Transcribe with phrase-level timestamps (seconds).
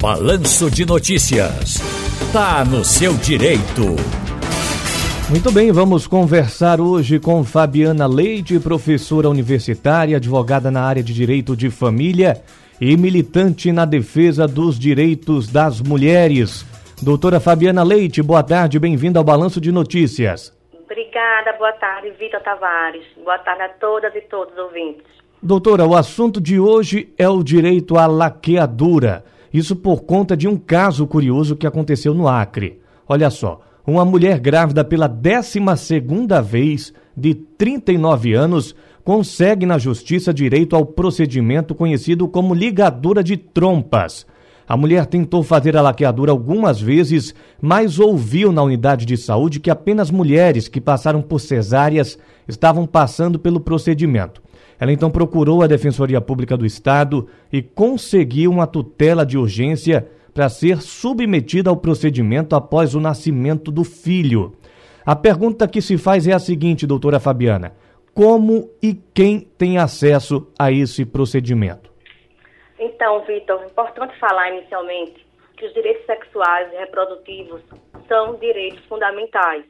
[0.00, 1.76] Balanço de Notícias.
[2.32, 3.82] Tá no seu direito.
[5.28, 11.54] Muito bem, vamos conversar hoje com Fabiana Leite, professora universitária, advogada na área de direito
[11.54, 12.42] de família
[12.80, 16.64] e militante na defesa dos direitos das mulheres.
[17.02, 20.50] Doutora Fabiana Leite, boa tarde, bem-vinda ao Balanço de Notícias.
[20.82, 23.04] Obrigada, boa tarde, Vitor Tavares.
[23.22, 25.04] Boa tarde a todas e todos os ouvintes.
[25.42, 29.24] Doutora, o assunto de hoje é o direito à laqueadura.
[29.52, 32.80] Isso por conta de um caso curioso que aconteceu no Acre.
[33.08, 40.32] Olha só, uma mulher grávida pela 12 segunda vez, de 39 anos, consegue na justiça
[40.32, 44.26] direito ao procedimento conhecido como ligadura de trompas.
[44.68, 49.68] A mulher tentou fazer a laqueadura algumas vezes, mas ouviu na unidade de saúde que
[49.68, 54.40] apenas mulheres que passaram por cesáreas estavam passando pelo procedimento.
[54.80, 60.48] Ela então procurou a Defensoria Pública do Estado e conseguiu uma tutela de urgência para
[60.48, 64.56] ser submetida ao procedimento após o nascimento do filho.
[65.04, 67.74] A pergunta que se faz é a seguinte, doutora Fabiana:
[68.14, 71.90] como e quem tem acesso a esse procedimento?
[72.78, 75.26] Então, Vitor, é importante falar inicialmente
[75.58, 77.60] que os direitos sexuais e reprodutivos
[78.08, 79.64] são direitos fundamentais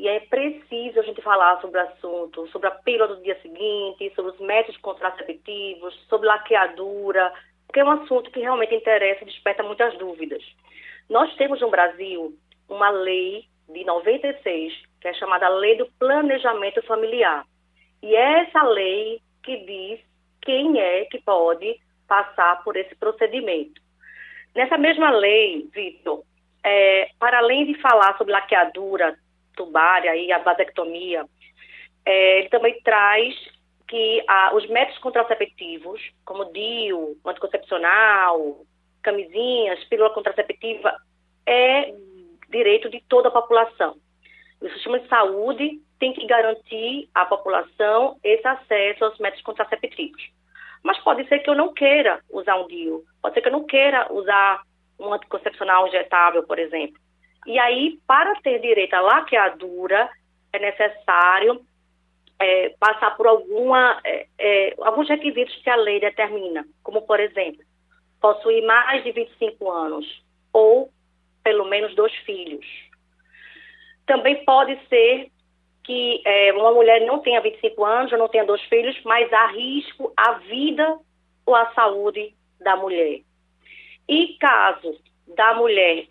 [0.00, 4.10] e é preciso a gente falar sobre o assunto, sobre a pílula do dia seguinte,
[4.16, 7.30] sobre os métodos contraceptivos, sobre laqueadura,
[7.66, 10.42] porque é um assunto que realmente interessa e desperta muitas dúvidas.
[11.06, 12.34] Nós temos no Brasil
[12.66, 17.44] uma lei de 96, que é chamada Lei do Planejamento Familiar.
[18.02, 20.00] E é essa lei que diz
[20.40, 23.82] quem é que pode passar por esse procedimento.
[24.54, 26.22] Nessa mesma lei, Vitor,
[26.64, 29.14] é, para além de falar sobre laqueadura,
[29.56, 31.24] tubária e a vasectomia,
[32.04, 33.34] é, ele também traz
[33.88, 38.64] que ah, os métodos contraceptivos, como DIU, anticoncepcional,
[39.02, 40.96] camisinhas, pílula contraceptiva,
[41.44, 41.92] é
[42.48, 43.96] direito de toda a população.
[44.60, 50.22] O sistema de saúde tem que garantir à população esse acesso aos métodos contraceptivos.
[50.82, 53.64] Mas pode ser que eu não queira usar um DIU, pode ser que eu não
[53.64, 54.62] queira usar
[54.98, 57.00] um anticoncepcional injetável, por exemplo.
[57.50, 60.08] E aí, para ter direito à laqueadura,
[60.52, 61.60] é necessário
[62.38, 67.60] é, passar por alguma, é, é, alguns requisitos que a lei determina, como, por exemplo,
[68.20, 70.22] possuir mais de 25 anos
[70.52, 70.92] ou
[71.42, 72.64] pelo menos dois filhos.
[74.06, 75.28] Também pode ser
[75.82, 79.48] que é, uma mulher não tenha 25 anos ou não tenha dois filhos, mas há
[79.48, 81.00] risco à vida
[81.44, 83.22] ou à saúde da mulher.
[84.08, 84.96] E caso
[85.26, 86.06] da mulher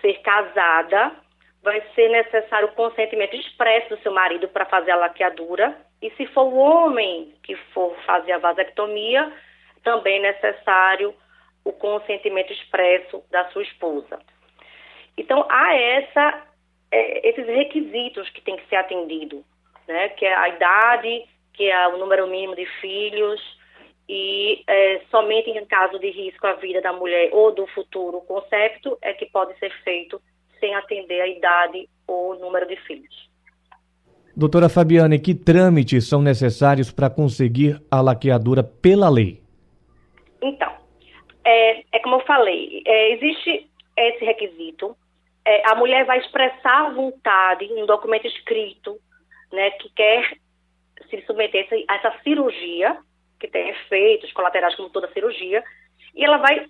[0.00, 1.12] ser casada,
[1.62, 5.76] vai ser necessário o consentimento expresso do seu marido para fazer a laqueadura.
[6.00, 9.32] E se for o homem que for fazer a vasectomia,
[9.82, 11.14] também é necessário
[11.64, 14.18] o consentimento expresso da sua esposa.
[15.16, 16.46] Então, há essa,
[16.90, 19.44] é, esses requisitos que tem que ser atendido,
[19.86, 20.08] né?
[20.10, 23.59] que é a idade, que é o número mínimo de filhos,
[24.12, 28.98] e é, somente em caso de risco à vida da mulher ou do futuro concepto
[29.00, 30.20] é que pode ser feito
[30.58, 33.30] sem atender a idade ou número de filhos.
[34.36, 39.40] Doutora Fabiana, que trâmites são necessários para conseguir a laqueadura pela lei?
[40.42, 40.72] Então,
[41.44, 44.96] é, é como eu falei, é, existe esse requisito.
[45.44, 48.98] É, a mulher vai expressar a vontade em um documento escrito
[49.52, 50.36] né, que quer
[51.08, 52.98] se submeter a essa cirurgia
[53.40, 55.64] que tem efeitos colaterais como toda cirurgia,
[56.14, 56.66] e ela vai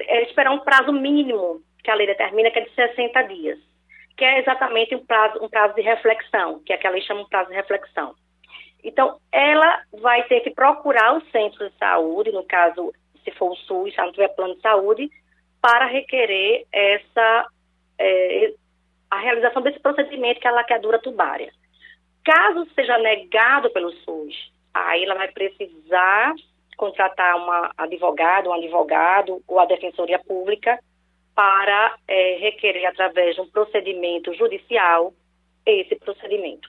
[0.00, 3.58] é, esperar um prazo mínimo que a lei determina, que é de 60 dias,
[4.16, 7.22] que é exatamente um prazo, um prazo de reflexão, que é que a lei chama
[7.22, 8.14] um prazo de reflexão.
[8.82, 12.92] Então, ela vai ter que procurar o centro de saúde, no caso,
[13.24, 15.10] se for o SUS, se não tiver plano de saúde,
[15.60, 17.46] para requerer essa
[17.98, 18.54] é,
[19.10, 21.52] a realização desse procedimento que é a laqueadura tubária.
[22.24, 26.34] Caso seja negado pelo SUS aí ela vai precisar
[26.76, 30.78] contratar uma advogada, um advogado ou a defensoria pública
[31.34, 35.12] para é, requerer através de um procedimento judicial
[35.64, 36.68] esse procedimento.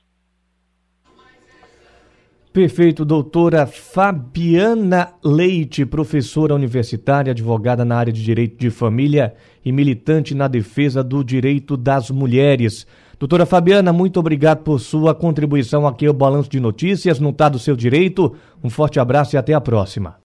[2.54, 9.34] Perfeito, doutora Fabiana Leite, professora universitária, advogada na área de direito de família
[9.64, 12.86] e militante na defesa do direito das mulheres.
[13.22, 17.60] Doutora Fabiana, muito obrigado por sua contribuição aqui ao Balanço de Notícias, não está do
[17.60, 18.34] seu direito.
[18.64, 20.16] Um forte abraço e até a próxima.